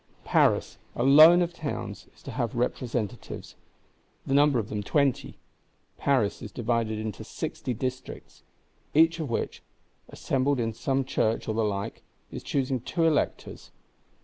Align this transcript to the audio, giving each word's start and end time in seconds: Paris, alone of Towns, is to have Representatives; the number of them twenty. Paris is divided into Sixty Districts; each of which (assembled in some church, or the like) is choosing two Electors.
Paris, 0.25 0.79
alone 0.95 1.43
of 1.43 1.53
Towns, 1.53 2.07
is 2.15 2.23
to 2.23 2.31
have 2.31 2.55
Representatives; 2.55 3.53
the 4.25 4.33
number 4.33 4.57
of 4.57 4.69
them 4.69 4.81
twenty. 4.81 5.37
Paris 5.99 6.41
is 6.41 6.51
divided 6.51 6.97
into 6.97 7.23
Sixty 7.23 7.75
Districts; 7.75 8.41
each 8.95 9.19
of 9.19 9.29
which 9.29 9.61
(assembled 10.09 10.59
in 10.59 10.73
some 10.73 11.05
church, 11.05 11.47
or 11.47 11.53
the 11.53 11.63
like) 11.63 12.01
is 12.31 12.41
choosing 12.41 12.79
two 12.79 13.03
Electors. 13.03 13.69